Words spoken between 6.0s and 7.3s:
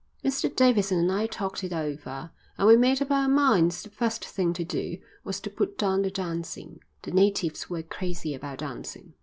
the dancing. The